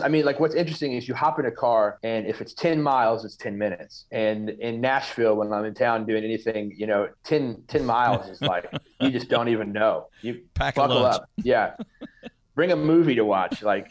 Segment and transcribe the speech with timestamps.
[0.00, 2.80] I mean, like what's interesting is you hop in a car and if it's 10
[2.80, 4.06] miles, it's 10 minutes.
[4.12, 8.40] And in Nashville, when I'm in town doing anything, you know, 10, 10 miles is
[8.40, 10.06] like, you just don't even know.
[10.22, 11.16] You Pack a buckle lunch.
[11.16, 11.28] up.
[11.38, 11.74] Yeah.
[12.54, 13.62] Bring a movie to watch.
[13.62, 13.88] Like,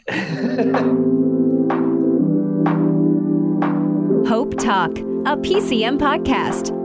[4.26, 6.77] Hope Talk, a PCM podcast.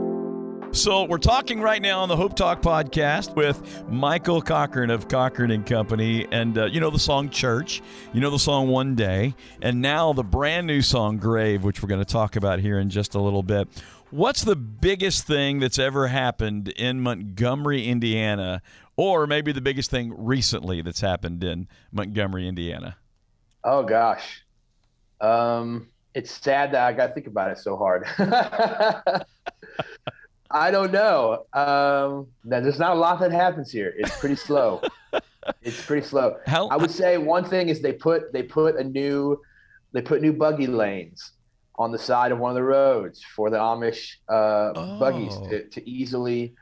[0.74, 5.52] So we're talking right now on the Hope Talk podcast with Michael Cochran of Cochran
[5.52, 7.80] and Company, and uh, you know the song "Church,"
[8.12, 11.88] you know the song "One Day," and now the brand new song "Grave," which we're
[11.88, 13.68] going to talk about here in just a little bit.
[14.10, 18.60] What's the biggest thing that's ever happened in Montgomery, Indiana,
[18.96, 22.96] or maybe the biggest thing recently that's happened in Montgomery, Indiana?
[23.62, 24.44] oh gosh.
[25.20, 28.06] Um, it's sad that I got to think about it so hard.
[30.54, 31.44] I don't know.
[31.52, 33.92] Um, there's not a lot that happens here.
[33.98, 34.80] It's pretty slow.
[35.62, 36.36] it's pretty slow.
[36.46, 39.40] How I would say one thing is they put they put a new
[39.92, 41.32] they put new buggy lanes
[41.76, 45.48] on the side of one of the roads for the Amish uh, buggies Oh.
[45.48, 46.54] to, to easily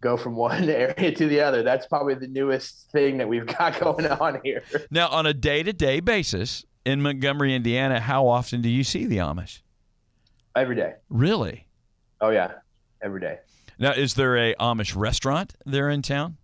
[0.00, 1.64] go from one area to the other.
[1.64, 4.62] That's probably the newest thing that we've got going on here.
[4.90, 7.98] now on a day-to-day basis in Montgomery, Indiana?
[8.00, 9.62] How often do you see the Amish?
[10.54, 10.94] Every day.
[11.08, 11.66] Really?
[12.20, 12.52] Oh yeah,
[13.02, 13.38] every day.
[13.78, 16.36] Now, is there a Amish restaurant there in town?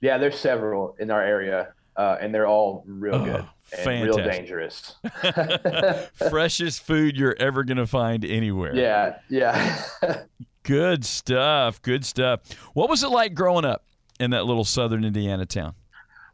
[0.00, 3.44] Yeah, there's several in our area, uh, and they're all real Oh, good
[3.86, 4.96] and real dangerous.
[6.30, 8.74] Freshest food you're ever going to find anywhere.
[8.74, 9.82] yeah, yeah.
[10.64, 11.82] Good stuff.
[11.82, 12.40] Good stuff.
[12.74, 13.84] What was it like growing up
[14.20, 15.74] in that little southern Indiana town?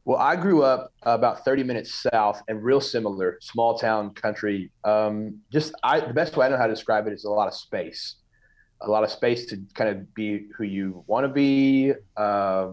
[0.05, 4.71] Well, I grew up about 30 minutes south and real similar, small town country.
[4.85, 7.49] Um, just I, the best way I know how to describe it is a lot
[7.49, 8.17] of space,
[8.81, 11.93] a lot of space to kind of be who you want to be.
[12.17, 12.73] Uh,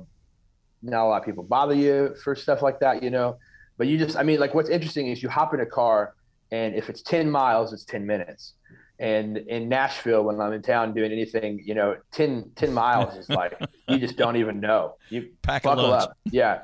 [0.81, 3.37] not a lot of people bother you for stuff like that, you know.
[3.77, 6.15] But you just, I mean, like what's interesting is you hop in a car
[6.51, 8.53] and if it's 10 miles, it's 10 minutes.
[8.99, 13.27] And in Nashville, when I'm in town doing anything, you know, 10, 10 miles is
[13.29, 14.95] like, you just don't even know.
[15.09, 16.15] You Pack buckle up.
[16.31, 16.61] Yeah.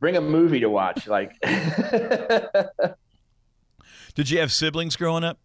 [0.00, 1.06] Bring a movie to watch.
[1.06, 1.38] Like,
[4.14, 5.38] Did you have siblings growing up?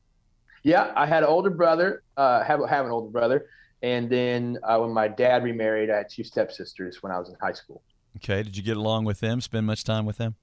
[0.67, 3.45] Yeah, I had an older brother, uh, have, have an older brother.
[3.81, 7.35] And then uh, when my dad remarried, I had two stepsisters when I was in
[7.41, 7.81] high school.
[8.17, 8.43] Okay.
[8.43, 9.39] Did you get along with them?
[9.39, 10.35] Spend much time with them?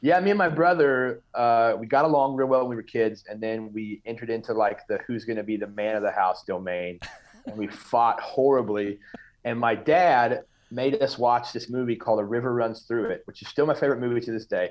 [0.00, 3.24] Yeah, me and my brother, uh, we got along real well when we were kids,
[3.28, 6.12] and then we entered into like the who's going to be the man of the
[6.12, 7.00] house domain,
[7.46, 9.00] and we fought horribly.
[9.44, 13.42] And my dad made us watch this movie called A River Runs Through It, which
[13.42, 14.70] is still my favorite movie to this day.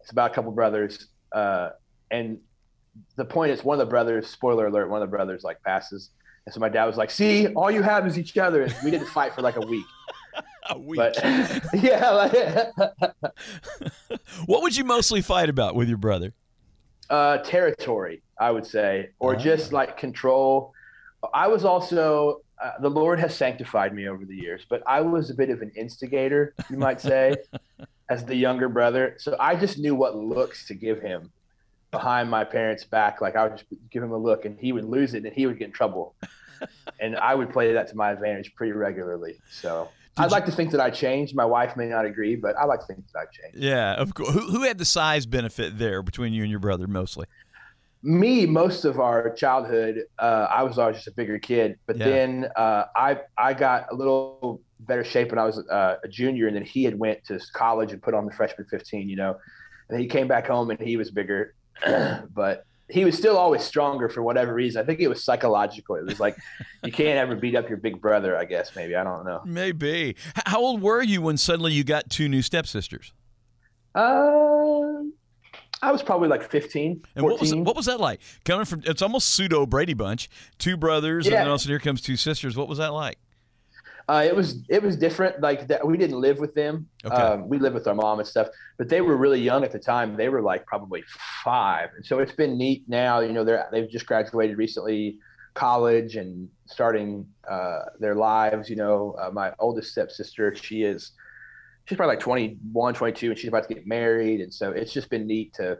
[0.00, 1.70] It's about a couple brothers, uh,
[2.10, 2.38] and
[3.16, 6.10] the point is, one of the brothers, spoiler alert, one of the brothers like passes,
[6.46, 8.90] and so my dad was like, "See, all you have is each other." And we
[8.90, 9.86] didn't fight for like a week,
[10.70, 10.96] A week.
[10.98, 11.16] but
[11.74, 12.32] yeah, like,
[14.46, 16.32] what would you mostly fight about with your brother?
[17.10, 19.38] uh, territory, I would say, or Ah.
[19.38, 20.72] just like control.
[21.34, 25.28] I was also uh, the Lord has sanctified me over the years, but I was
[25.30, 27.34] a bit of an instigator, you might say,
[28.08, 29.16] as the younger brother.
[29.18, 31.30] So I just knew what looks to give him
[31.94, 33.20] behind my parents' back.
[33.20, 35.46] Like I would just give him a look, and he would lose it, and he
[35.46, 36.14] would get in trouble,
[37.00, 39.38] and I would play that to my advantage pretty regularly.
[39.50, 39.88] So.
[40.16, 41.34] Did I'd like to think that I changed.
[41.34, 43.58] My wife may not agree, but I like to think that I changed.
[43.58, 44.30] Yeah, of course.
[44.30, 47.26] Who, who had the size benefit there between you and your brother mostly?
[48.04, 52.04] me most of our childhood uh, i was always just a bigger kid but Yeah.
[52.04, 56.46] then uh, i i got a little better shape when i was uh, a junior
[56.46, 59.30] and then he had went to college and put on the freshman 15 you know
[59.30, 61.54] and then he came back home and he was bigger
[62.34, 66.04] but he was still always stronger for whatever reason i think it was psychological it
[66.04, 66.36] was like
[66.84, 70.16] you can't ever beat up your big brother i guess maybe i don't know Maybe.
[70.46, 73.12] How old were you when suddenly you got two new stepsisters?
[73.94, 75.02] uh,
[75.82, 78.20] i was probably like 15 And what was what was that like?
[78.44, 82.16] Coming from it's almost pseudo Brady Bunch, two brothers, and then also here comes two
[82.16, 82.56] sisters.
[82.56, 83.18] What was that like?
[84.08, 85.40] Uh, it was it was different.
[85.40, 86.86] Like that, we didn't live with them.
[87.04, 87.14] Okay.
[87.14, 89.78] Um, we lived with our mom and stuff, but they were really young at the
[89.78, 90.16] time.
[90.16, 91.02] They were like probably
[91.42, 93.20] five, and so it's been neat now.
[93.20, 95.18] You know, they're they've just graduated recently,
[95.54, 98.68] college, and starting uh, their lives.
[98.68, 101.12] You know, uh, my oldest stepsister, she is
[101.86, 105.08] she's probably like 21, 22, and she's about to get married, and so it's just
[105.08, 105.78] been neat to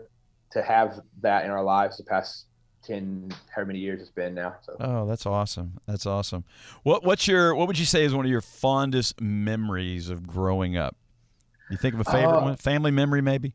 [0.52, 2.46] to have that in our lives the past
[2.86, 4.56] ten, however many years it's been now.
[4.62, 4.76] So.
[4.80, 5.74] Oh, that's awesome.
[5.86, 6.44] That's awesome.
[6.82, 10.76] What what's your what would you say is one of your fondest memories of growing
[10.76, 10.96] up?
[11.70, 12.56] You think of a favorite Uh, one?
[12.56, 13.54] Family memory maybe?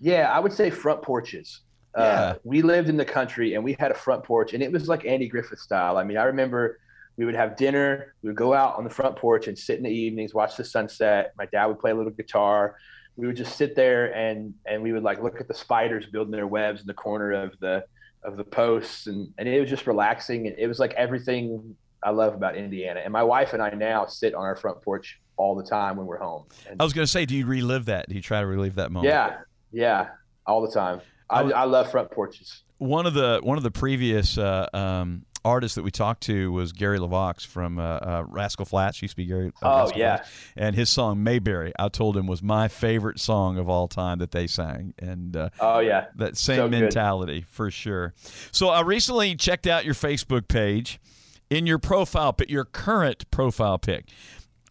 [0.00, 1.60] Yeah, I would say front porches.
[1.96, 2.02] Yeah.
[2.02, 4.88] Uh, we lived in the country and we had a front porch, and it was
[4.88, 5.96] like Andy Griffith style.
[5.96, 6.80] I mean, I remember
[7.16, 9.84] we would have dinner, we would go out on the front porch and sit in
[9.84, 11.32] the evenings, watch the sunset.
[11.38, 12.74] My dad would play a little guitar.
[13.16, 16.32] we would just sit there and and we would like look at the spiders building
[16.32, 17.84] their webs in the corner of the
[18.24, 22.10] of the posts and and it was just relaxing and it was like everything I
[22.10, 23.00] love about Indiana.
[23.02, 26.06] And my wife and I now sit on our front porch all the time when
[26.06, 26.44] we're home.
[26.68, 28.08] And I was going to say, do you relive that?
[28.08, 29.12] Do you try to relive that moment?
[29.12, 29.38] yeah,
[29.72, 30.08] yeah,
[30.46, 31.00] all the time.
[31.30, 32.62] I, was- I love front porches.
[32.78, 36.72] One of the one of the previous uh, um, artists that we talked to was
[36.72, 39.00] Gary LeVox from uh, uh, Rascal Flatts.
[39.02, 39.52] Used to be Gary.
[39.62, 40.16] uh, Oh, Rascal yeah.
[40.16, 40.30] Flatts.
[40.56, 41.72] and his song Mayberry.
[41.78, 45.48] I told him was my favorite song of all time that they sang, and uh,
[45.60, 46.80] Oh yeah, that same So good.
[46.80, 48.14] mentality for sure.
[48.52, 50.98] So I recently checked out your Facebook page.
[51.50, 54.06] In your profile pic, your current profile pic,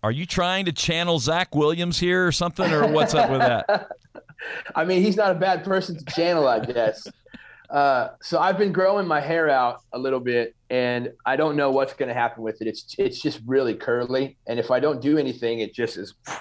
[0.01, 3.89] are you trying to channel Zach Williams here or something, or what's up with that?
[4.75, 7.07] I mean, he's not a bad person to channel, I guess.
[7.73, 11.71] Uh, so I've been growing my hair out a little bit, and I don't know
[11.71, 12.67] what's going to happen with it.
[12.67, 16.13] It's it's just really curly, and if I don't do anything, it just is.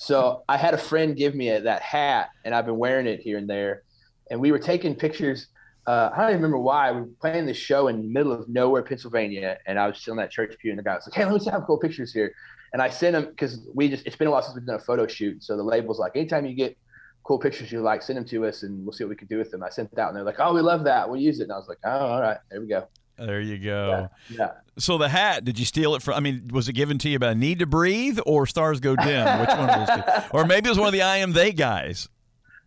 [0.00, 3.18] So I had a friend give me a, that hat, and I've been wearing it
[3.18, 3.82] here and there.
[4.30, 5.48] And we were taking pictures.
[5.88, 6.92] Uh, I don't even remember why.
[6.92, 10.12] We were playing this show in the middle of nowhere, Pennsylvania, and I was still
[10.12, 12.12] in that church pew, and the guy was like, "Hey, let me have cool pictures
[12.12, 12.32] here."
[12.72, 15.08] And I sent him because we just—it's been a while since we've done a photo
[15.08, 15.42] shoot.
[15.42, 16.78] So the label's like, anytime you get
[17.28, 19.36] cool pictures you like, send them to us, and we'll see what we can do
[19.36, 19.62] with them.
[19.62, 21.08] I sent it out, and they're like, "Oh, we love that.
[21.08, 22.88] We'll use it." And I was like, "Oh, all right, there we go."
[23.18, 24.08] There you go.
[24.30, 24.52] Yeah.
[24.78, 26.14] So the hat, did you steal it from?
[26.14, 29.40] I mean, was it given to you by Need to Breathe or Stars Go Dim?
[29.40, 30.22] Which one of those two?
[30.32, 32.08] Or maybe it was one of the I Am They guys.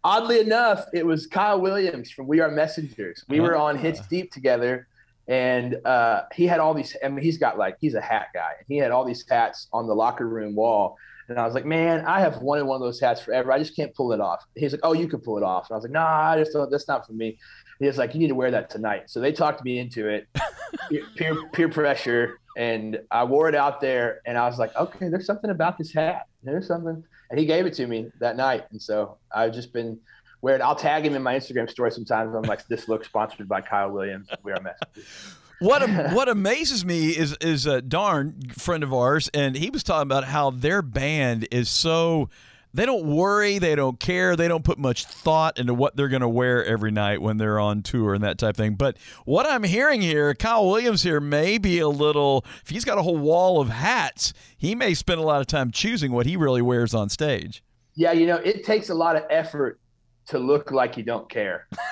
[0.04, 3.26] Oddly enough, it was Kyle Williams from We Are Messengers.
[3.30, 3.66] We were ah.
[3.66, 4.88] on Hits Deep together,
[5.32, 6.96] and uh, he had all these.
[7.02, 8.52] I mean, he's got like he's a hat guy.
[8.68, 10.98] He had all these hats on the locker room wall,
[11.30, 13.50] and I was like, man, I have wanted one of those hats forever.
[13.50, 14.44] I just can't pull it off.
[14.56, 15.70] He's like, oh, you can pull it off.
[15.70, 16.70] And I was like, nah, I just don't.
[16.70, 17.40] That's not for me.
[17.80, 19.04] He was like, you need to wear that tonight.
[19.10, 20.28] So they talked me into it,
[21.16, 25.26] peer peer pressure, and I wore it out there, and I was like, okay, there's
[25.26, 26.26] something about this hat.
[26.44, 28.66] There's something and he gave it to me that night.
[28.72, 29.98] And so I've just been
[30.44, 32.34] I'll tag him in my Instagram story sometimes.
[32.36, 35.36] I'm like, "This look sponsored by Kyle Williams." We are messengers.
[35.62, 40.08] What what amazes me is is a darn friend of ours, and he was talking
[40.08, 42.30] about how their band is so
[42.74, 46.22] they don't worry, they don't care, they don't put much thought into what they're going
[46.22, 48.76] to wear every night when they're on tour and that type of thing.
[48.76, 52.46] But what I'm hearing here, Kyle Williams here may be a little.
[52.64, 55.72] If he's got a whole wall of hats, he may spend a lot of time
[55.72, 57.62] choosing what he really wears on stage.
[57.94, 59.81] Yeah, you know, it takes a lot of effort
[60.28, 61.68] to look like you don't care.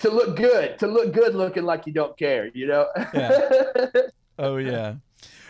[0.00, 2.86] to look good, to look good looking like you don't care, you know?
[4.38, 4.96] Oh yeah.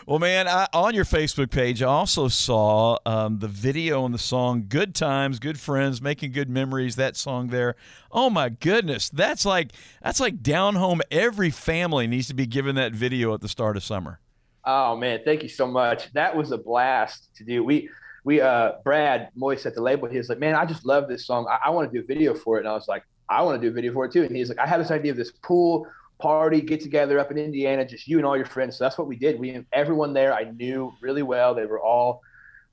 [0.06, 4.18] Well, man, I, on your Facebook page, I also saw um, the video on the
[4.18, 7.74] song "Good Times, Good Friends, Making Good Memories." That song there.
[8.12, 11.00] Oh my goodness, that's like that's like down home.
[11.10, 14.20] Every family needs to be given that video at the start of summer.
[14.64, 16.12] Oh man, thank you so much.
[16.12, 17.64] That was a blast to do.
[17.64, 17.88] We
[18.26, 21.24] we uh Brad Moyes at the label, he was like, Man, I just love this
[21.24, 21.46] song.
[21.48, 22.60] I, I want to do a video for it.
[22.60, 24.24] And I was like, I want to do a video for it too.
[24.24, 25.86] And he's like, I have this idea of this pool
[26.18, 28.76] party, get together up in Indiana, just you and all your friends.
[28.76, 29.38] So that's what we did.
[29.38, 31.54] We everyone there I knew really well.
[31.54, 32.20] They were all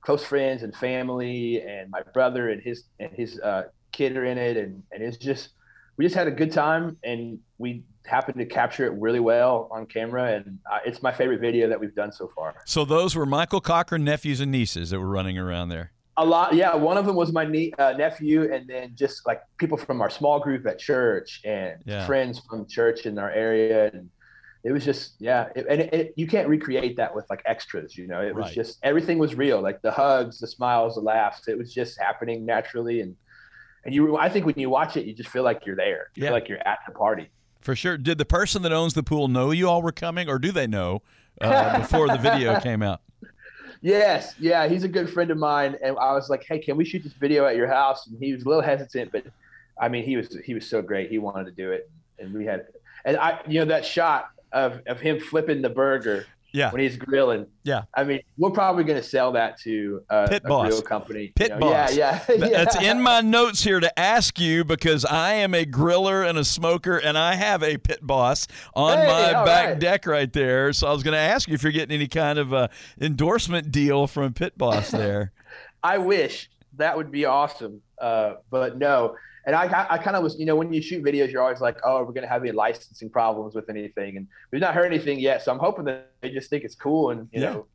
[0.01, 4.39] close friends and family, and my brother and his and his uh, kid are in
[4.39, 5.49] it, and and it's just
[5.97, 9.85] we just had a good time, and we happened to capture it really well on
[9.85, 12.55] camera, and uh, it's my favorite video that we've done so far.
[12.65, 15.91] So those were Michael Cochran nephews and nieces that were running around there.
[16.17, 16.75] A lot, yeah.
[16.75, 20.09] One of them was my nie- uh, nephew, and then just like people from our
[20.09, 22.05] small group at church and Yeah.
[22.05, 24.09] friends from church in our area, and
[24.63, 25.49] it was just yeah.
[25.55, 28.21] It, and it, it, you can't recreate that with like extras, you know.
[28.21, 28.53] It was Right.
[28.53, 31.47] just everything was real, like the hugs, the smiles, the laughs.
[31.47, 33.15] It was just happening naturally, and
[33.85, 34.15] and you.
[34.15, 36.11] I think when you watch it, you just feel like you're there.
[36.15, 36.29] You Yeah.
[36.29, 37.31] feel like you're at the party.
[37.63, 37.97] For sure.
[37.97, 40.67] Did the person that owns the pool know you all were coming, or do they
[40.67, 41.01] know
[41.39, 43.01] uh, before the video came out?
[43.81, 46.85] Yes, yeah, he's a good friend of mine, and I was like, "Hey, can we
[46.85, 49.25] shoot this video at your house?" And he was a little hesitant, but
[49.79, 51.09] I mean, he was he was so great.
[51.09, 51.89] He wanted to do it,
[52.19, 52.67] and we had,
[53.03, 56.71] and I, you know, that shot of of him flipping the burger Yeah.
[56.71, 57.47] when he's grilling.
[57.63, 57.83] Yeah.
[57.95, 60.67] I mean, we're probably going to sell that to uh, Pit a Boss.
[60.67, 61.21] grill company.
[61.23, 61.59] you Pit know?
[61.59, 61.95] Boss.
[61.95, 62.49] Yeah, yeah, yeah.
[62.63, 66.45] That's in my notes here to ask you because I am a griller and a
[66.45, 69.79] smoker, and I have a pit boss on Hey, my back right.
[69.79, 70.71] deck right there.
[70.73, 72.67] So I was going to ask you if you're getting any kind of uh,
[73.01, 75.31] endorsement deal from Pit Boss there.
[75.83, 79.15] I wish that would be awesome, uh, but no.
[79.45, 81.59] And I, I, I kind of was, you know, when you shoot videos, you're always
[81.59, 85.19] like, oh, we're gonna have any licensing problems with anything, and we've not heard anything
[85.19, 85.43] yet.
[85.43, 87.53] So I'm hoping that they just think it's cool and you Yeah.
[87.53, 87.65] know,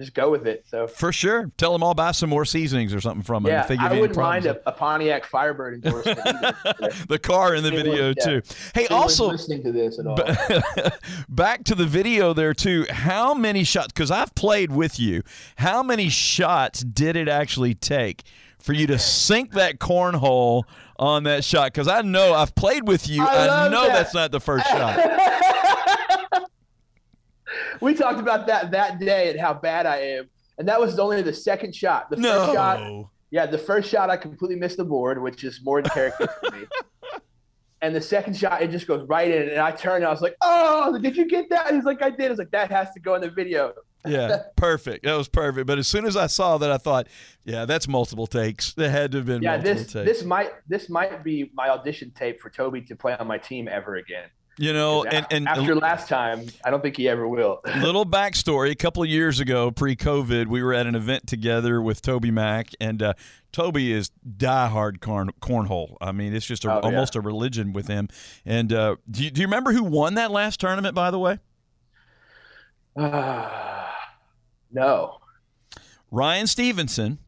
[0.00, 0.64] just go with it.
[0.68, 3.78] So for sure, tell them I'll buy some more seasonings or something from yeah, them.
[3.80, 6.18] I wouldn't mind a, a, Pontiac Firebird endorsement.
[7.08, 8.24] the car in the video yeah.
[8.24, 8.42] too.
[8.74, 10.18] Hey, also listening to this at all.
[11.28, 12.86] back to the video there too.
[12.90, 13.88] How many shots?
[13.88, 15.22] Because I've played with you.
[15.56, 18.22] How many shots did it actually take
[18.58, 20.64] for you to sink that cornhole
[20.98, 21.72] on that shot?
[21.72, 23.22] Because I know I've played with you.
[23.22, 23.92] I, I know that.
[23.92, 24.98] that's not the first shot.
[27.80, 31.22] we talked about that that day and how bad I am, and that was only
[31.22, 32.10] the second shot.
[32.10, 32.38] The no.
[32.38, 35.90] first shot, yeah, the first shot I completely missed the board, which is more than
[35.90, 36.66] character for me.
[37.82, 40.20] And the second shot, it just goes right in, and I turned, and I was
[40.20, 42.70] like, "Oh, did you get that?" And he's like, "I did." I was like, "That
[42.70, 43.72] has to go in the video."
[44.06, 45.04] yeah, perfect.
[45.04, 45.66] That was perfect.
[45.66, 47.06] But as soon as I saw that, I thought,
[47.44, 48.74] "Yeah, that's multiple takes.
[48.74, 51.70] That had to have been yeah, multiple this, takes." this might this might be my
[51.70, 54.28] audition tape for Toby to play on my team ever again.
[54.60, 57.62] You know, and, and after last time, I don't think he ever will.
[57.80, 62.02] little backstory: a couple of years ago, pre-COVID, we were at an event together with
[62.02, 63.14] Toby Mac, and uh,
[63.52, 65.96] Toby is diehard corn cornhole.
[66.02, 66.80] I mean, it's just a, Oh, yeah.
[66.90, 68.08] almost a religion with him.
[68.44, 70.94] And uh, do you, do you remember who won that last tournament?
[70.94, 71.38] By the way,
[74.72, 75.16] no.
[76.10, 77.18] Ryan Stevenson.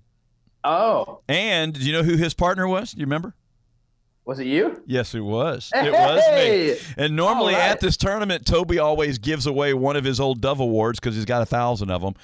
[0.65, 2.93] Oh, And do you know who his partner was?
[2.93, 3.35] Do you remember?
[4.25, 4.83] Was it you?
[4.87, 5.71] Yes, it was.
[5.75, 6.77] It was me.
[7.03, 7.71] And normally All right.
[7.71, 11.25] at this tournament, Toby always gives away one of his old Dove Awards because he's
[11.25, 12.15] got a thousand of them.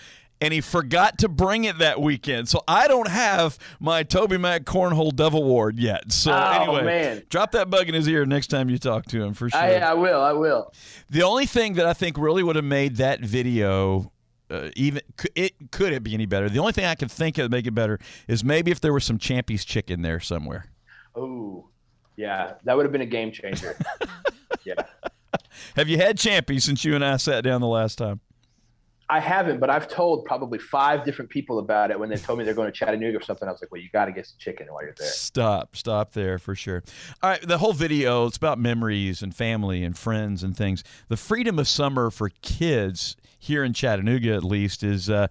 [0.41, 2.49] And he forgot to bring it that weekend.
[2.49, 6.13] So I don't have my Toby Mac Cornhole Dove Award yet.
[6.13, 7.23] So Oh, anyway, man.
[7.29, 9.59] drop that bug in his ear next time you talk to him for sure.
[9.61, 10.21] I, I will.
[10.21, 10.73] I will.
[11.11, 14.13] the only thing that I think really would have made that video
[14.49, 16.49] uh, even could- it could it be any better?
[16.49, 18.93] The only thing I could think of to make it better is maybe if there
[18.93, 20.67] was some Champy's chicken there somewhere.
[21.17, 21.69] Oh,
[22.19, 23.79] yeah, that would have been a game changer.
[24.65, 24.75] yeah,
[25.77, 28.21] Have you had Champy since you and I sat down the last time?
[29.09, 32.45] I haven't, but I've told probably five different people about it when they told me
[32.45, 33.49] they're going to Chattanooga or something.
[33.49, 35.09] I was like, well, you got to get some chicken while you're there.
[35.09, 36.83] Stop, stop there for sure.
[37.23, 40.83] All right, the whole video it's about memories and family and friends and things.
[41.07, 45.29] The freedom of summer for kids here in Chattanooga, at least, is uh,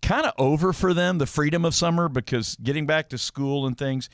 [0.00, 1.18] kind of over for them.
[1.18, 4.08] The freedom of summer because getting back to school and things.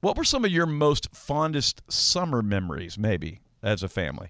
[0.00, 4.28] What were some of your most fondest summer memories, maybe as a family?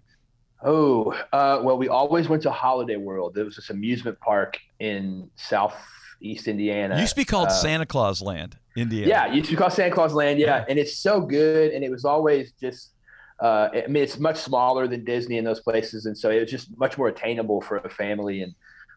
[0.65, 3.35] Oh, uh, well, we always went to Holiday World.
[3.35, 6.97] There was this amusement park in southeast Indiana.
[6.97, 9.09] It used to be called Uh, Santa Claus Land, Indiana.
[9.09, 10.41] Yeah, it used to be called Santa Claus Land.
[10.41, 12.93] Yeah, and it's so good, and it was always just.
[13.41, 16.51] Uh, I mean, it's much smaller than Disney in those places, and so it was
[16.51, 18.43] just much more attainable for a family.
[18.43, 18.53] And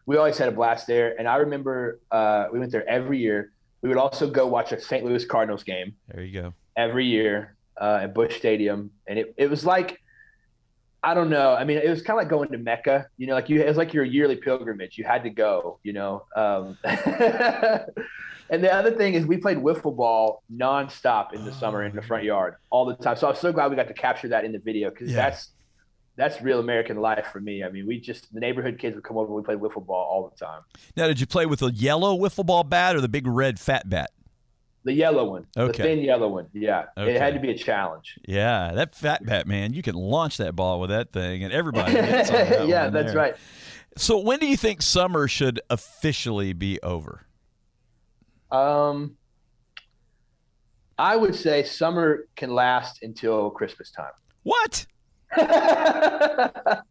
[0.06, 1.14] we always had a blast there.
[1.16, 3.52] And I remember uh, we went there every year.
[3.82, 5.04] We would also go watch a St.
[5.04, 6.54] Louis Cardinals game There you go.
[6.76, 9.98] Every year uh, at Busch Stadium, and it, it was like
[11.04, 11.52] I don't know.
[11.52, 13.06] I mean, it was kind of like going to Mecca.
[13.16, 14.96] You know, like you it was like your yearly pilgrimage.
[14.96, 15.80] You had to go.
[15.82, 16.24] You know.
[16.36, 21.94] Um, and the other thing is, we played wiffle ball nonstop in the summer in
[21.96, 23.16] the front yard all the time.
[23.16, 25.16] So I was so glad we got to capture that in the video because Yeah.
[25.16, 25.50] that's
[26.16, 27.64] that's real American life for me.
[27.64, 29.26] I mean, we just the neighborhood kids would come over.
[29.26, 30.62] and We played wiffle ball all the time.
[30.96, 33.88] Now, did you play with the yellow wiffle ball bat or the big red fat
[33.88, 34.10] bat?
[34.84, 36.46] The yellow one, the thin yellow one.
[36.52, 37.14] Yeah, Okay.
[37.14, 38.18] it had to be a challenge.
[38.26, 41.92] Yeah, that fat bat man, you can launch that ball with that thing, and everybody.
[42.00, 43.16] That yeah, that's there.
[43.16, 43.36] right.
[43.96, 47.26] So, when do you think summer should officially be over?
[48.50, 49.16] Um,
[50.98, 54.12] I would say summer can last until Christmas time.
[54.42, 54.86] What?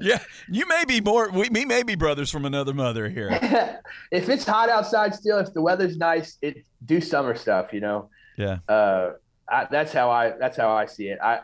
[0.00, 1.30] Yeah, you may be more.
[1.30, 3.30] We, we may be brothers from another mother here.
[4.10, 7.72] if it's hot outside still, if the weather's nice, it do summer stuff.
[7.72, 9.12] You know, Yeah, uh,
[9.48, 11.18] I, that's how I that's how I see it.
[11.22, 11.40] I,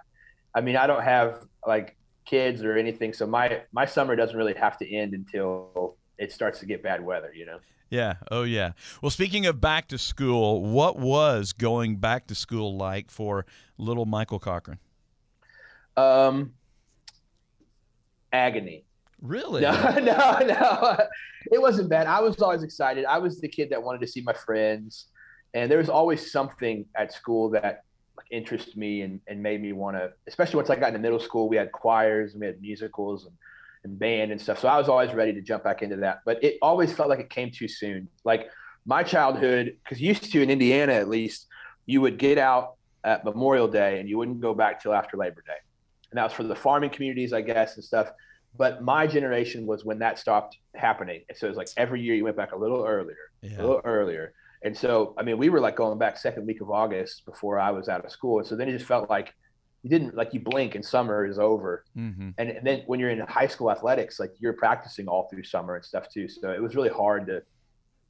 [0.54, 4.54] I mean, I don't have like kids or anything, so my my summer doesn't really
[4.54, 7.32] have to end until it starts to get bad weather.
[7.34, 7.58] You know.
[7.90, 8.72] yeah, oh yeah.
[9.02, 13.46] Well, speaking of back to school, what was going back to school like for
[13.78, 14.78] little Michael Cochran?
[15.96, 16.52] Um,
[18.32, 18.84] agony.
[19.22, 19.62] Really?
[19.62, 19.72] No,
[20.02, 20.98] no, no.
[21.50, 22.06] It wasn't bad.
[22.06, 23.04] I was always excited.
[23.04, 25.06] I was the kid that wanted to see my friends,
[25.54, 27.84] and there was always something at school that
[28.16, 30.12] like, interested me and, and made me want to.
[30.26, 33.34] Especially once I got into middle school, we had choirs and we had musicals and,
[33.84, 34.58] and band and stuff.
[34.58, 36.20] So I was always ready to jump back into that.
[36.24, 38.08] But it always felt like it came too soon.
[38.24, 38.50] Like
[38.84, 41.46] my childhood, because used to in Indiana at least,
[41.86, 42.74] you would get out
[43.04, 45.58] at Memorial Day and you wouldn't go back till after Labor Day,
[46.10, 48.10] and that was for the farming communities, I guess, and stuff
[48.58, 51.22] but my generation was when that stopped happening.
[51.28, 53.80] And so it was like every year you went back a little earlier, a little
[53.84, 54.32] earlier.
[54.62, 57.70] And so, I mean, we were like going back second week of August before I
[57.70, 58.38] was out of school.
[58.38, 59.34] And so then it just felt like
[59.82, 61.84] you didn't like you blink and summer is over.
[61.96, 62.30] Mm-hmm.
[62.38, 65.76] And, and then when you're in high school athletics, like you're practicing all through summer
[65.76, 66.28] and stuff too.
[66.28, 67.42] So it was really hard to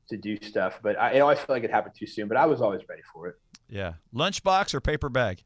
[0.09, 0.79] to do stuff.
[0.83, 2.29] But I, I always feel like it happened too soon.
[2.29, 3.35] But I was always ready for it.
[3.69, 5.43] Yeah, lunchbox or paper bag.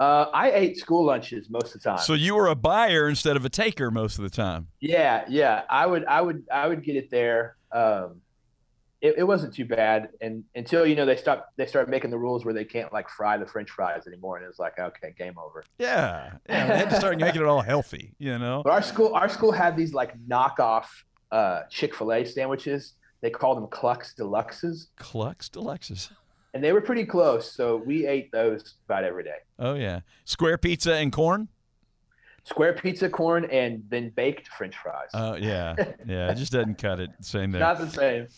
[0.00, 1.98] Uh, I ate school lunches most of the time.
[1.98, 4.68] So you were a buyer instead of a taker most of the time.
[4.80, 5.62] Yeah, yeah.
[5.68, 7.56] I would, I would, I would get it there.
[7.72, 8.20] Um,
[9.00, 12.18] it, it wasn't too bad, and until you know they stopped, they started making the
[12.18, 15.14] rules where they can't like fry the French fries anymore, and it was like, okay,
[15.16, 15.62] game over.
[15.78, 16.66] Yeah, yeah.
[16.66, 18.62] They had to start making it all healthy, you know.
[18.64, 20.86] But our school, our school had these like knockoff
[21.30, 22.94] uh, Chick Fil A sandwiches.
[23.20, 24.88] They called them Clucks Deluxes.
[24.96, 26.10] Clucks Deluxes
[26.54, 27.50] and they were pretty close.
[27.50, 29.38] So we ate those about every day.
[29.58, 31.48] Oh yeah, square pizza and corn.
[32.44, 35.10] Square pizza, corn, and then baked French fries.
[35.12, 35.74] Oh yeah,
[36.06, 36.30] yeah.
[36.30, 37.10] It just doesn't cut it.
[37.20, 37.60] Same there.
[37.60, 38.28] Not the same.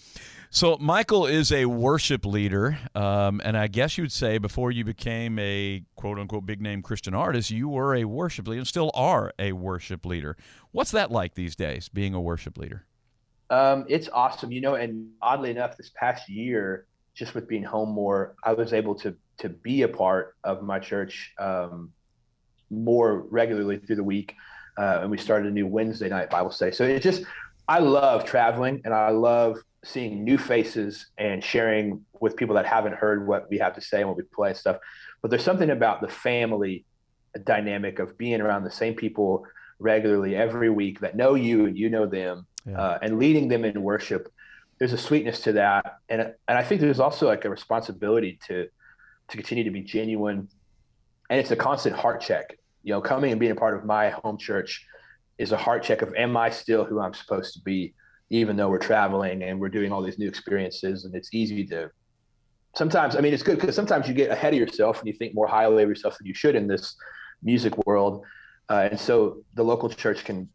[0.53, 4.85] So Michael is a worship leader, um, and I guess you would say before you
[4.85, 8.91] became a quote unquote big name Christian artist, you were a worship leader and still
[8.95, 10.37] are a worship leader.
[10.73, 12.85] What's that like these days, being a worship leader?
[13.49, 14.75] Um, it's awesome, you know.
[14.75, 16.87] And oddly enough, this past year,
[17.21, 20.79] just with being home more, I was able to to be a part of my
[20.79, 21.93] church um,
[22.71, 24.35] more regularly through the week.
[24.79, 26.73] Uh, and we started a new Wednesday night Bible study.
[26.73, 27.25] So it just,
[27.69, 32.95] I love traveling and I love seeing new faces and sharing with people that haven't
[32.95, 34.77] heard what we have to say and what we play and stuff.
[35.21, 36.85] But there's something about the family
[37.45, 39.47] dynamic of being around the same people
[39.79, 42.79] regularly every week that know you and you know them yeah.
[42.79, 44.31] uh, and leading them in worship
[44.81, 48.67] there's a sweetness to that, and and I think there's also like a responsibility to
[49.29, 50.49] to continue to be genuine,
[51.31, 52.59] and it's a constant heart check.
[52.83, 54.85] You know, coming and being a part of my home church
[55.39, 57.95] is a heart check of am I still who I'm supposed to be,
[58.31, 61.91] even though we're traveling and we're doing all these new experiences, and it's easy to
[62.77, 65.35] sometimes i mean it's good because sometimes you get ahead of yourself and you think
[65.35, 66.95] more highly of yourself than you should in this
[67.43, 68.25] music world.
[68.69, 70.49] Uh, and so the local church can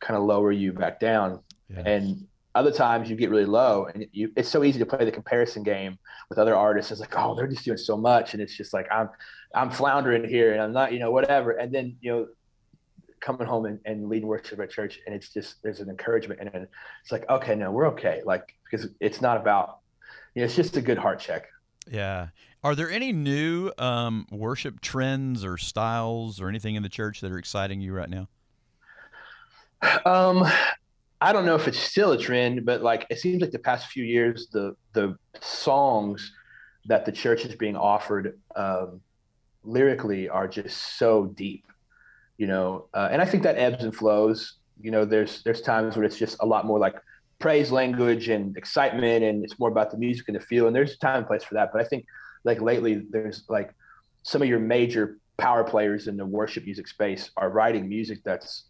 [0.00, 1.40] kind of lower you back down.
[1.68, 1.82] Yeah.
[1.86, 5.10] and other times you get really low and you, it's so easy to play the
[5.10, 6.92] comparison game with other artists.
[6.92, 8.32] It's like, oh, they're just doing so much.
[8.32, 9.10] And it's just like, I'm,
[9.54, 11.52] I'm floundering here and I'm not, you know, whatever.
[11.52, 12.26] And then, you know,
[13.20, 15.00] coming home and, and leading worship at church.
[15.06, 16.68] And it's just, there's an encouragement and
[17.02, 18.22] it's like, okay, no, we're okay.
[18.24, 19.78] Like, because it's not about,
[20.34, 21.46] you know, it's just a good heart check.
[21.90, 22.28] Yeah.
[22.62, 27.30] Are there any new um, worship trends or styles or anything in the church that
[27.30, 28.28] are exciting you right now?
[30.06, 30.50] Um,
[31.24, 33.86] I don't know if it's still a trend, but like it seems like the past
[33.86, 36.30] few years, the the songs
[36.84, 39.00] that the church is being offered um,
[39.62, 41.64] lyrically are just so deep,
[42.36, 42.88] you know.
[42.92, 44.58] Uh, and I think that ebbs and flows.
[44.78, 46.96] You know, there's there's times where it's just a lot more like
[47.38, 50.66] praise language and excitement, and it's more about the music and the feel.
[50.66, 51.70] And there's a time and place for that.
[51.72, 52.04] But I think
[52.44, 53.74] like lately, there's like
[54.24, 58.64] some of your major power players in the worship music space are writing music that's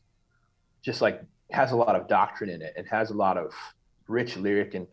[0.85, 1.21] just like
[1.55, 3.53] has a lot of doctrine in it and has a lot of
[4.09, 4.75] rich lyric.
[4.75, 4.87] And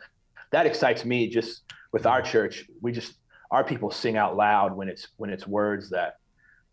[0.52, 2.65] that excites me just with our church.
[2.82, 3.13] We just
[3.50, 6.17] our people sing out loud when it's when it's words that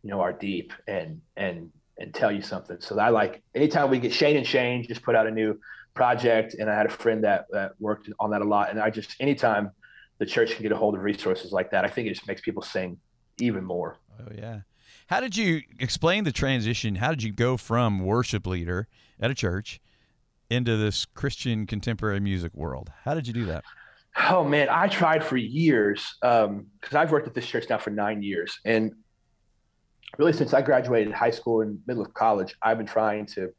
[0.02, 2.76] you know are deep and and and tell you something.
[2.80, 5.58] So i like anytime we get shane and shane just put out a new
[5.94, 8.70] project and i had a friend that that worked on that a lot.
[8.70, 9.72] And i just anytime
[10.18, 12.40] the church can get a hold of resources like that i think it just makes
[12.40, 12.98] people sing
[13.40, 13.96] even more.
[14.20, 14.60] Oh yeah
[15.08, 18.88] how did you explain the transition how did you go from worship leader
[19.20, 19.80] at a church
[20.50, 22.90] into this Christian contemporary music world.
[23.04, 23.64] How did you do that?
[24.30, 27.90] Oh man, I tried for years because um, I've worked at this church now for
[27.90, 28.92] nine years, and
[30.16, 33.52] really since I graduated high school and middle of college, I've been trying to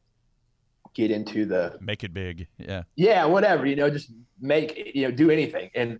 [0.96, 4.12] get into the make it big, yeah, yeah, whatever you know, just
[4.42, 6.00] make you know do anything, and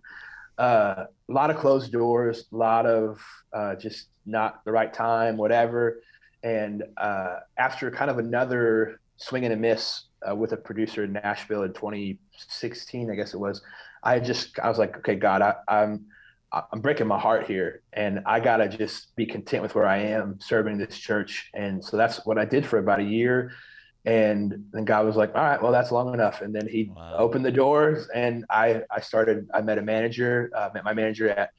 [0.60, 3.20] uh, a lot of closed doors, a lot of
[3.52, 6.02] uh, just not the right time, whatever,
[6.42, 11.12] and uh, after kind of another swing and a miss uh, with a producer in
[11.12, 13.62] Nashville in 2016, I guess it was.
[14.02, 16.04] I just I was like, okay, God, I, I'm
[16.52, 20.38] I'm breaking my heart here, and I gotta just be content with where I am
[20.40, 21.48] serving this church.
[21.54, 23.52] And so that's what I did for about a year.
[24.04, 26.40] And then God was like, all right, well, that's long enough.
[26.40, 27.16] And then He wow.
[27.18, 29.48] opened the doors, and I I started.
[29.52, 31.50] I met a manager, uh, met my manager at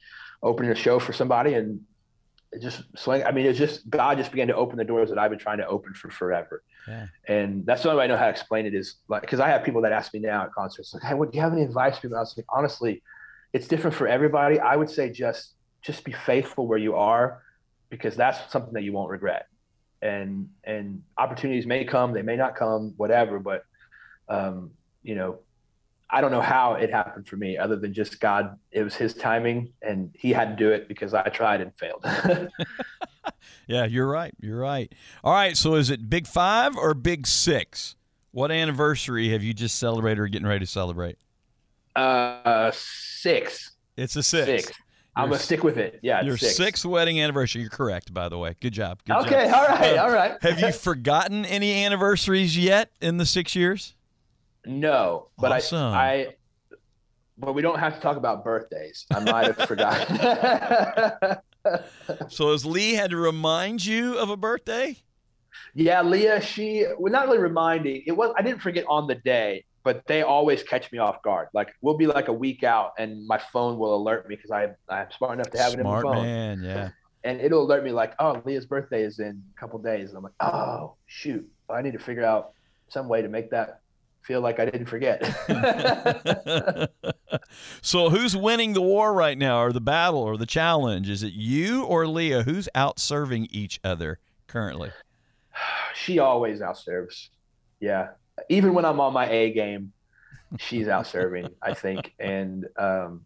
[0.42, 1.80] opening a show for somebody, and
[2.52, 3.24] it just swing.
[3.24, 5.58] I mean, it's just God just began to open the doors that I've been trying
[5.58, 6.62] to open for forever.
[6.86, 7.06] Yeah.
[7.28, 9.48] And that's the only way I know how to explain it is like because I
[9.48, 11.62] have people that ask me now at concerts like, "Hey, what do you have any
[11.62, 13.02] advice for me?" I was like, honestly,
[13.52, 14.58] it's different for everybody.
[14.58, 17.42] I would say just just be faithful where you are
[17.88, 19.46] because that's something that you won't regret.
[20.02, 23.38] And and opportunities may come, they may not come, whatever.
[23.38, 23.64] But
[24.28, 25.38] um, you know,
[26.10, 28.58] I don't know how it happened for me, other than just God.
[28.70, 32.04] It was His timing, and He had to do it because I tried and failed.
[33.66, 34.34] yeah, you're right.
[34.40, 34.92] You're right.
[35.22, 35.56] All right.
[35.56, 37.96] So, is it Big Five or Big Six?
[38.32, 41.18] What anniversary have you just celebrated or getting ready to celebrate?
[41.94, 43.72] Uh, six.
[43.96, 44.46] It's a six.
[44.46, 44.78] Six.
[45.14, 46.00] I'm gonna stick with it.
[46.02, 46.56] Yeah, Your six.
[46.56, 47.60] sixth wedding anniversary.
[47.60, 48.56] You're correct, by the way.
[48.60, 48.98] Good job.
[49.06, 49.54] Good Okay, job.
[49.54, 50.32] all right, Um, all right.
[50.42, 53.94] Have you forgotten any anniversaries yet in the six years?
[54.64, 55.92] No, but Awesome.
[55.92, 56.26] I, I,
[57.36, 59.04] but we don't have to talk about birthdays.
[59.12, 61.36] I might have forgotten.
[62.28, 64.96] So has Leah had to remind you of a birthday?
[65.74, 68.02] yeah, Leah, she, well, not really reminding.
[68.04, 71.48] It was, I didn't forget on the day, but they always catch me off guard.
[71.52, 74.68] Like we'll be like a week out, and my phone will alert me because I,
[74.88, 76.90] I'm smart enough to have it in my Smart phone, man, yeah.
[77.24, 80.24] and it'll alert me like, oh, Leah's birthday is in a couple days, and I'm
[80.24, 82.52] like, oh, shoot, I need to figure out
[82.88, 83.80] some way to make that
[84.22, 85.22] feel like I didn't forget.
[87.82, 91.08] so who's winning the war right now, or the battle, or the challenge?
[91.08, 92.42] Is it you or Leah?
[92.42, 94.90] Who's out serving each other currently?
[95.94, 97.28] she always outserves.
[97.80, 98.10] Yeah.
[98.48, 99.92] Even when I'm on my A game,
[100.58, 102.14] she's out serving, I think.
[102.18, 103.24] And um,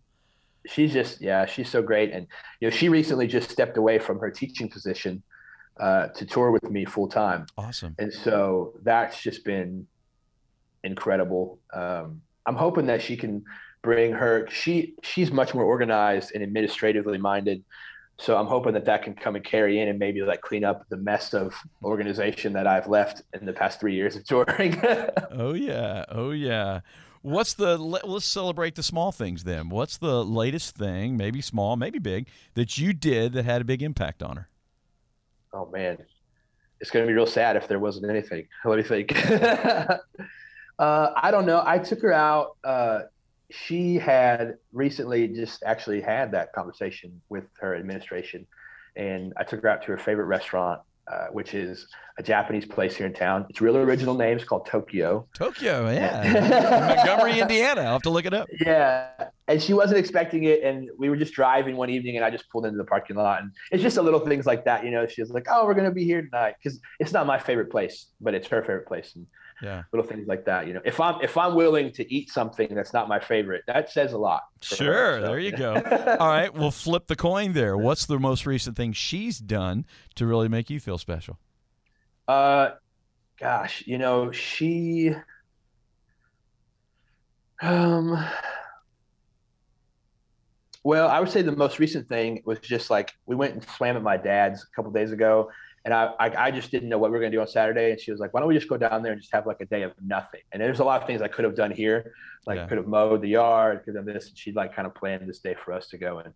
[0.66, 2.12] she's just, yeah, she's so great.
[2.12, 2.26] And,
[2.60, 5.22] you know, she recently just stepped away from her teaching position
[5.78, 7.46] uh, to tour with me full time.
[7.56, 7.94] Awesome.
[7.98, 9.86] And so that's just been
[10.84, 11.58] incredible.
[11.72, 13.44] Um, I'm hoping that she can
[13.82, 17.62] bring her, she, she's much more organized and administratively minded.
[18.18, 20.88] So I'm hoping that that can come and carry in and maybe like clean up
[20.88, 24.80] the mess of organization that I've left in the past three years of touring.
[25.30, 26.80] Oh yeah, oh yeah.
[27.22, 27.76] What's the?
[27.76, 29.68] let- Let's celebrate the small things then.
[29.68, 33.82] What's the latest thing, maybe small, maybe big, that you did that had a big
[33.82, 34.48] impact on her?
[35.52, 35.98] oh man,
[36.80, 38.46] it's going to be real sad if there wasn't anything.
[38.64, 39.12] Let me think.
[39.42, 39.98] uh,
[40.78, 41.62] I don't know.
[41.64, 42.56] I took her out.
[42.62, 43.00] Uh,
[43.50, 48.46] she had recently just actually had that conversation with her administration,
[48.96, 50.80] and I took her out to her favorite restaurant,
[51.10, 51.86] uh, which is
[52.18, 53.46] a Japanese place here in town.
[53.48, 54.36] It's real original name.
[54.36, 55.26] It's called Tokyo.
[55.34, 57.82] Tokyo, yeah, Montgomery, Indiana.
[57.82, 58.48] I'll have to look it up.
[58.60, 59.10] Yeah,
[59.48, 62.48] and she wasn't expecting it, and we were just driving one evening, and I just
[62.50, 65.06] pulled into the parking lot, and it's just a little things like that, you know.
[65.06, 68.06] She was like, "Oh, we're gonna be here tonight," because it's not my favorite place,
[68.20, 69.26] but it's her favorite place, and
[69.62, 70.82] Yeah, little things like that, you know.
[70.84, 74.18] If I'm if I'm willing to eat something that's not my favorite, that says a
[74.18, 74.42] lot.
[74.60, 75.20] for her, sure.
[75.20, 75.74] so, There you go.
[76.20, 77.76] All right, we'll flip the coin there.
[77.76, 81.38] What's the most recent thing she's done to really make you feel special?
[82.28, 82.70] Uh,
[83.38, 85.14] gosh, you know, she,
[87.62, 88.24] um,
[90.86, 93.96] well, I would say the most recent thing was just like we went and swam
[93.96, 95.50] at my dad's a couple days ago,
[95.84, 98.00] and I, I, I just didn't know what we were gonna do on Saturday, and
[98.00, 99.64] she was like, "Why don't we just go down there and just have like a
[99.66, 102.12] day of nothing?" And there's a lot of things I could have done here,
[102.46, 102.66] like Yeah.
[102.68, 104.28] could have mowed the yard, could have done this.
[104.28, 106.32] And she'd like kind of planned this day for us to go and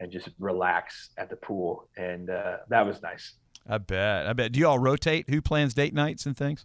[0.00, 3.34] and just relax at the pool, and uh, that was nice.
[3.68, 4.26] I bet.
[4.26, 4.52] I bet.
[4.52, 5.28] Do you all rotate?
[5.28, 6.64] Who plans date nights and things?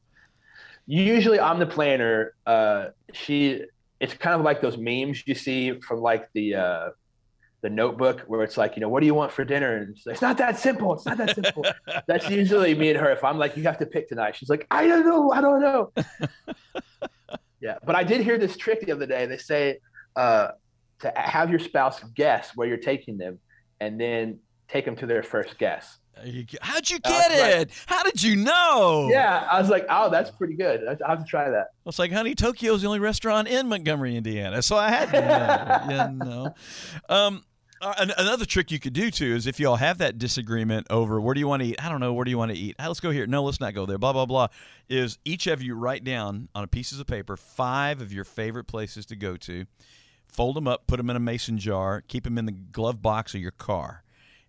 [0.85, 2.35] usually I'm the planner.
[2.45, 3.65] Uh, she,
[3.99, 6.89] it's kind of like those memes you see from like the uh,
[7.61, 9.77] the Notebook, where it's like, you know, what do you want for dinner?
[9.77, 10.93] And she's like, it's not that simple.
[10.93, 11.65] It's not that simple.
[12.07, 13.11] That's usually me and her.
[13.11, 15.61] If I'm like, you have to pick tonight, she's like, I don't know, I don't
[15.61, 15.91] know.
[17.59, 19.25] yeah, but I did hear this trick the other day.
[19.25, 19.79] They say
[20.15, 20.49] uh,
[20.99, 23.39] to have your spouse guess where you're taking them,
[23.79, 25.97] and then take them to their first guess.
[26.23, 26.57] There you go.
[26.61, 27.61] How'd you Uh, get right.
[27.61, 27.71] it?
[27.85, 29.07] How did you know?
[29.11, 30.81] Yeah, I was like, oh, that's pretty good.
[30.87, 31.67] I have to try that.
[31.73, 34.61] I was like, honey, Tokyo's the only restaurant in Montgomery, Indiana.
[34.61, 36.11] So I had to know.
[36.11, 36.55] you know.
[37.09, 37.43] Um,
[37.79, 41.35] uh, another trick you could do too is if y'all have that disagreement over where
[41.35, 42.75] do you want to eat, I don't know, where do you want to eat?
[42.79, 43.27] Ah, let's go here.
[43.27, 43.99] No, let's not go there.
[43.99, 44.47] Blah blah blah.
[44.89, 48.63] Is each of you write down on a pieces of paper five of your favorite
[48.65, 49.65] places to go to,
[50.27, 53.35] fold them up, put them in a mason jar, keep them in the glove box
[53.35, 54.01] of your car,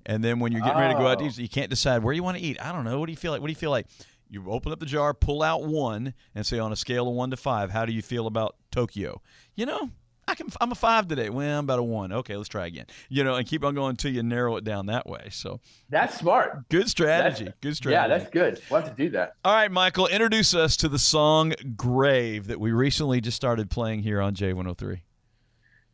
[0.08, 1.28] and then when you're getting ready to go out, to Oh.
[1.28, 2.56] eat, you can't decide where you want to eat.
[2.60, 2.98] I don't know.
[2.98, 3.40] What do you feel like?
[3.40, 3.86] What do you feel like?
[4.30, 7.30] You open up the jar, pull out one, and say on a scale of one
[7.30, 9.22] to five, how do you feel about Tokyo?
[9.54, 9.90] You know,
[10.26, 10.48] I can.
[10.60, 11.30] I'm a five today.
[11.30, 12.12] Well, I'm about a one.
[12.12, 12.84] Okay, let's try again.
[13.08, 15.28] You know, and keep on going until you narrow it down that way.
[15.30, 16.68] So That's smart.
[16.68, 17.50] good strategy.
[17.62, 17.94] good strategy.
[18.12, 18.60] Yeah, that's good.
[18.70, 19.32] We'll have to do that.
[19.42, 24.02] All right, Michael, introduce us to the song "Grave" that we recently just started playing
[24.02, 25.00] here on J103.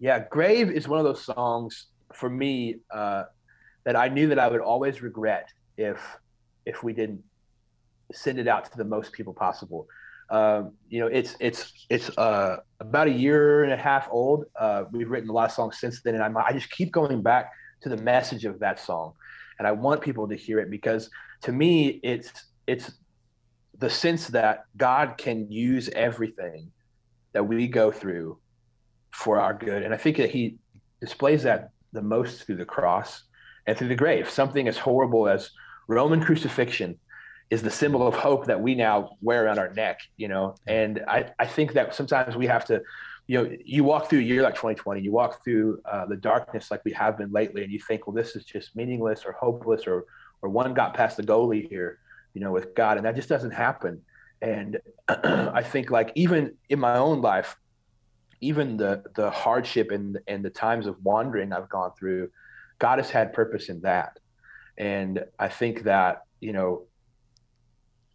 [0.00, 3.24] Yeah, Grave is one of those songs for me uh,
[3.85, 6.01] that I knew that I would always regret if
[6.66, 7.23] if we didn't
[8.12, 9.87] send it out to the most people possible.
[10.31, 14.47] Um, you know, it's it's it's uh, about a year and a half old.
[14.59, 17.23] Uh, we've written a lot of songs since then, and I'm, I just keep going
[17.23, 19.12] back to the message of that song,
[19.59, 21.11] and I want people to hear it because
[21.42, 22.33] to me, it's
[22.66, 22.92] it's
[23.79, 26.70] the sense that God can use everything
[27.33, 28.38] that we go through
[29.11, 29.83] for our good.
[29.83, 30.57] And I think that he
[31.01, 33.25] displays that the most through the cross
[33.66, 34.29] and through the grave.
[34.29, 35.50] Something as horrible as
[35.87, 36.98] Roman crucifixion
[37.50, 40.57] is the symbol of hope that we now wear on our neck, you know.
[40.66, 42.83] And I, I think that sometimes we have to
[43.27, 46.70] you know, you walk through a year like 2020, you walk through uh, the darkness
[46.70, 49.87] like we have been lately, and you think, well, this is just meaningless or hopeless,
[49.87, 50.05] or
[50.42, 52.00] or one got past the goalie here,
[52.35, 54.03] you know, with God, and that just doesn't happen.
[54.42, 57.57] And I think like even in my own life,
[58.42, 62.31] even the the hardship and and the times of wandering I've gone through,
[62.78, 64.18] God has had purpose in that.
[64.76, 66.82] And I think that you know,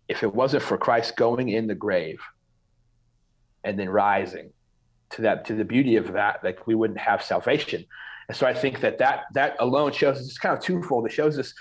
[0.08, 2.20] if it wasn't for Christ going in the grave
[3.64, 4.52] and then rising,
[5.12, 7.84] to that to the beauty of that, like we wouldn't have salvation.
[8.28, 11.08] And so I think that that that alone shows us it's kind of twofold.
[11.08, 11.54] It shows us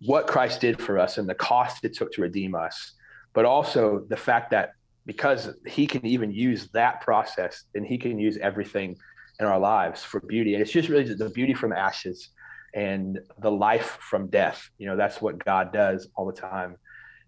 [0.00, 2.94] what Christ did for us and the cost it took to redeem us,
[3.34, 4.72] but also the fact that
[5.04, 8.96] because he can even use that process and he can use everything
[9.38, 10.54] in our lives for beauty.
[10.54, 12.30] And it's just really the beauty from ashes
[12.76, 14.70] and the life from death.
[14.78, 16.76] You know, that's what God does all the time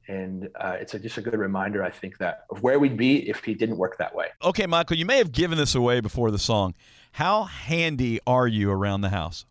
[0.09, 3.29] and uh, it's a, just a good reminder, I think, that of where we'd be
[3.29, 4.29] if he didn't work that way.
[4.43, 6.75] Okay, Michael, you may have given this away before the song.
[7.13, 9.45] How handy are you around the house?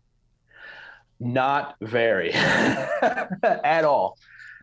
[1.20, 4.18] Not very at all.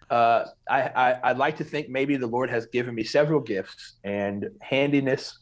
[0.10, 3.94] Uh, I, I, I'd like to think maybe the Lord has given me several gifts,
[4.04, 5.40] and handiness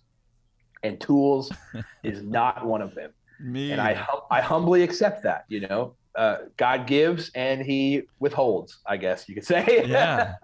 [0.83, 1.51] and tools
[2.03, 3.11] is not one of them.
[3.43, 3.71] Me.
[3.71, 8.79] And I, I humbly accept that, you know, uh, God gives and He withholds.
[8.85, 9.83] I guess you could say.
[9.87, 10.35] yeah,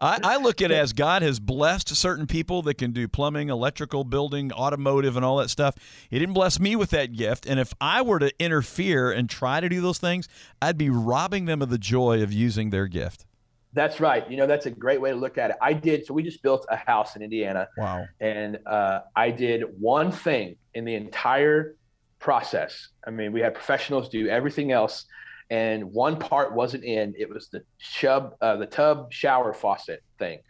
[0.00, 3.50] I, I, look at it as God has blessed certain people that can do plumbing,
[3.50, 5.74] electrical, building, automotive, and all that stuff.
[6.08, 9.60] He didn't bless me with that gift, and if I were to interfere and try
[9.60, 10.28] to do those things,
[10.62, 13.26] I'd be robbing them of the joy of using their gift.
[13.74, 14.28] That's right.
[14.30, 15.56] You know, that's a great way to look at it.
[15.60, 16.06] I did.
[16.06, 17.68] So we just built a house in Indiana.
[17.76, 18.06] Wow.
[18.18, 21.76] And uh, I did one thing in the entire
[22.18, 22.88] process.
[23.06, 25.06] I mean, we had professionals do everything else,
[25.50, 27.14] and one part wasn't in.
[27.18, 27.62] It was the
[28.00, 30.40] tub, uh, the tub shower faucet thing,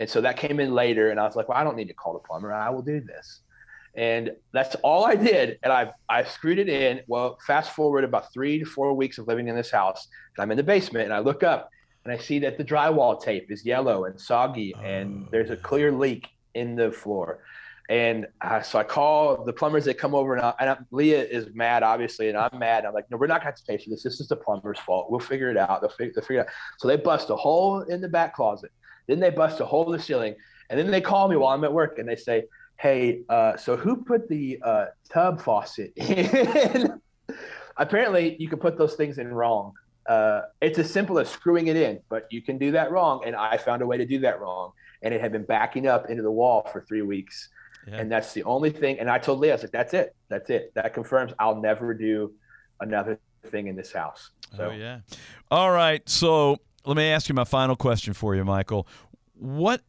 [0.00, 1.10] and so that came in later.
[1.10, 2.52] And I was like, well, I don't need to call the plumber.
[2.52, 3.40] I will do this.
[3.96, 5.58] And that's all I did.
[5.62, 7.00] And I I screwed it in.
[7.06, 10.50] Well, fast forward about three to four weeks of living in this house, and I'm
[10.50, 11.70] in the basement, and I look up
[12.04, 15.90] and I see that the drywall tape is yellow and soggy, and there's a clear
[15.90, 17.40] leak in the floor.
[17.88, 19.84] And uh, so I call the plumbers.
[19.84, 22.86] They come over, and, I, and I, Leah is mad, obviously, and I'm mad.
[22.86, 24.02] I'm like, no, we're not going to pay for this.
[24.02, 25.10] This is the plumber's fault.
[25.10, 25.82] We'll figure it out.
[25.82, 26.52] They'll, fig- they'll figure it out.
[26.78, 28.70] So they bust a hole in the back closet.
[29.06, 30.34] Then they bust a hole in the ceiling,
[30.70, 32.44] and then they call me while I'm at work, and they say,
[32.78, 37.00] "Hey, uh, so who put the uh, tub faucet in?"
[37.76, 39.74] Apparently, you can put those things in wrong.
[40.08, 43.36] Uh, it's as simple as screwing it in, but you can do that wrong, and
[43.36, 46.22] I found a way to do that wrong, and it had been backing up into
[46.22, 47.50] the wall for three weeks
[47.86, 47.96] yeah.
[47.96, 48.98] And that's the only thing.
[48.98, 50.14] And I told Leah, I was like, that's it.
[50.28, 50.72] That's it.
[50.74, 52.32] That confirms I'll never do
[52.80, 54.30] another thing in this house.
[54.56, 55.00] So, oh, yeah.
[55.50, 56.06] All right.
[56.08, 58.86] So let me ask you my final question for you, Michael.
[59.34, 59.82] What,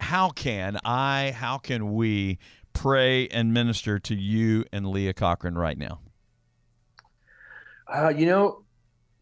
[0.00, 2.38] how can I, how can we
[2.72, 6.00] pray and minister to you and Leah Cochran right now?
[7.92, 8.64] Uh, you know,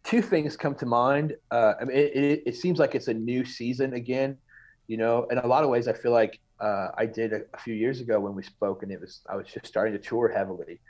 [0.05, 1.35] two things come to mind.
[1.51, 4.39] Uh, I mean, it, it, it seems like it's a new season again.
[4.87, 7.59] You know, in a lot of ways, I feel like uh, I did a, a,
[7.59, 10.29] few years ago when we spoke, and it was I was just starting to tour
[10.29, 10.81] heavily.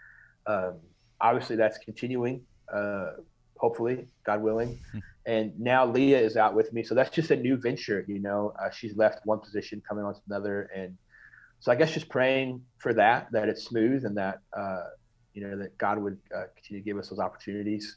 [0.47, 0.75] Um,
[1.21, 2.43] obviously, that's continuing.
[2.73, 3.13] Uh,
[3.57, 4.81] hopefully, God willing.
[4.93, 4.99] Hmm.
[5.25, 8.05] And now Leah is out with me, so that's just a new venture.
[8.09, 10.97] You know, uh, she's left one position, coming on to another, and
[11.61, 14.85] so I guess just praying for that, that it's smooth, and that uh,
[15.33, 17.97] you know that God would uh, continue to give us those opportunities.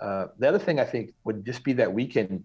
[0.00, 2.44] Uh, the other thing I think would just be that we can.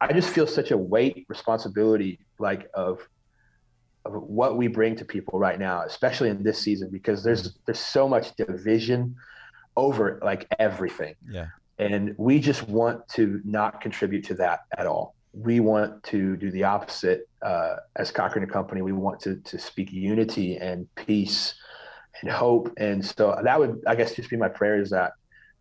[0.00, 2.98] I just feel such a weight, responsibility, like of of
[4.04, 7.58] what we bring to people right now, especially in this season, because there's mm-hmm.
[7.66, 9.16] there's so much division
[9.76, 11.14] over like everything.
[11.28, 11.46] Yeah.
[11.78, 15.14] And we just want to not contribute to that at all.
[15.32, 17.28] We want to do the opposite.
[17.40, 21.54] Uh, as Cochran and Company, we want to to speak unity and peace
[22.20, 22.72] and hope.
[22.76, 25.12] And so that would, I guess, just be my prayer is that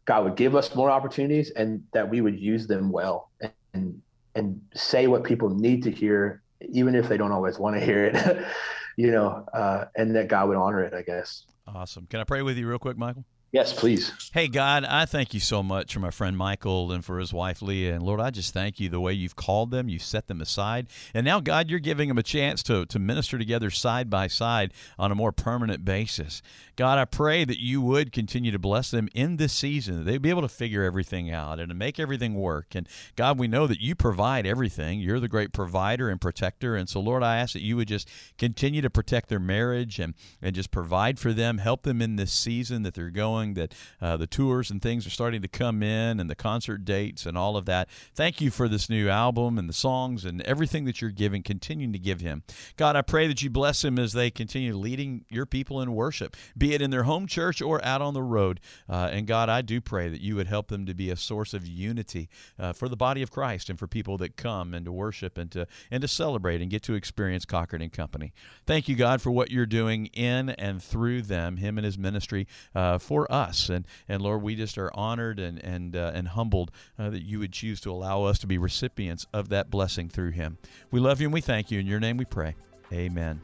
[0.06, 3.30] God would give us more opportunities and that we would use them well
[3.74, 4.02] and
[4.36, 8.06] and say what people need to hear even if they don't always want to hear
[8.06, 8.46] it,
[8.98, 11.46] you know, uh, and that God would honor it, I guess.
[11.68, 12.08] Awesome.
[12.08, 13.26] Can I pray with you real quick, Michael?
[13.54, 14.14] Yes, please.
[14.34, 17.62] Hey, God, I thank you so much for my friend Michael and for his wife
[17.62, 17.96] Leah.
[17.96, 20.88] And Lord, I just thank you the way you've called them, you've set them aside.
[21.14, 24.74] And now, God, you're giving them a chance to, to minister together side by side
[24.98, 26.42] on a more permanent basis.
[26.78, 30.22] God, I pray that you would continue to bless them in this season, that they'd
[30.22, 32.74] be able to figure everything out and to make everything work.
[32.74, 32.88] And
[33.18, 35.02] God, we know that you provide everything.
[35.02, 36.78] You're the great provider and protector.
[36.78, 40.14] And so, Lord, I ask that you would just continue to protect their marriage and,
[40.42, 43.74] and just provide for them, help them in this season that they're going knowing that
[44.02, 47.38] uh, the tours and things are starting to come in and the concert dates and
[47.38, 47.90] all of that.
[48.14, 51.94] Thank you for this new album and the songs and everything that you're giving, continuing
[51.94, 52.44] to give him.
[52.78, 56.36] God, I pray that you bless him as they continue leading your people in worship,
[56.58, 58.60] be it in their home church or out on the road.
[58.88, 61.54] Uh, and God, I do pray that you would help them to be a source
[61.54, 64.92] of unity uh, for the body of Christ and for people that come and to
[64.92, 68.34] worship and to and to celebrate and get to experience Cochran and Company.
[68.68, 72.48] Thank you, God, for what you're doing in and through them, him and his ministry
[72.76, 72.98] uh,
[73.32, 73.70] for us.
[73.70, 77.40] And and Lord, we just are honored and and uh, and humbled uh, that you
[77.40, 80.58] would choose to allow us to be recipients of that blessing through him.
[80.92, 81.80] We love you and we thank you.
[81.80, 82.56] In your name we pray.
[82.92, 83.42] Amen.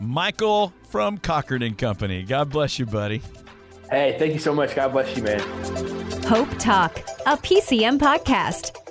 [0.00, 2.24] Michael from Cochran and Company.
[2.24, 3.22] God bless you, buddy.
[3.90, 4.74] Hey, thank you so much.
[4.74, 5.40] God bless you, man.
[6.24, 8.83] Hope Talk, a PCM podcast.